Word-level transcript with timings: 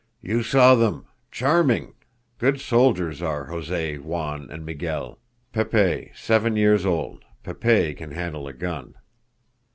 "You 0.23 0.41
saw 0.41 0.73
them. 0.73 1.05
Charming! 1.29 1.93
good 2.39 2.59
soldiers 2.59 3.21
are 3.21 3.45
Jose, 3.45 3.99
Juan, 3.99 4.49
and 4.49 4.65
Miquele! 4.65 5.19
Pepe, 5.53 6.11
seven 6.15 6.55
year 6.55 6.79
old; 6.87 7.23
Pepe 7.43 7.93
can 7.93 8.09
handle 8.09 8.47
a 8.47 8.53
gun." 8.53 8.95